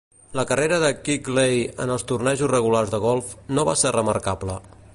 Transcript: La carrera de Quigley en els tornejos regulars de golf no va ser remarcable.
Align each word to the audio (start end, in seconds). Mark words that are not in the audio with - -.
La 0.37 0.43
carrera 0.51 0.77
de 0.83 0.87
Quigley 1.09 1.59
en 1.85 1.93
els 1.97 2.05
tornejos 2.13 2.51
regulars 2.53 2.95
de 2.95 3.01
golf 3.05 3.35
no 3.59 3.67
va 3.69 3.77
ser 3.83 3.93
remarcable. 3.99 4.57